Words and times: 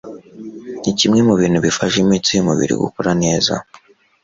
ni 0.81 0.91
kimwe 0.99 1.19
mu 1.27 1.33
bintu 1.41 1.57
bifasha 1.65 1.97
imitsi 2.03 2.29
y'umubiri 2.33 2.73
gukora 2.83 3.11
neza. 3.23 3.53